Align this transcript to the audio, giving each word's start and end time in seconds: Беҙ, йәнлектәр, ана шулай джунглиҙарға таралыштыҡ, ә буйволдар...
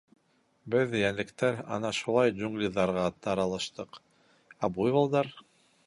Беҙ, 0.75 0.95
йәнлектәр, 0.99 1.59
ана 1.77 1.91
шулай 1.99 2.35
джунглиҙарға 2.39 3.05
таралыштыҡ, 3.27 4.01
ә 4.69 4.73
буйволдар... 4.81 5.33